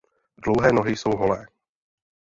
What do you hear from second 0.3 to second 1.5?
Dlouhé nohy jsou holé.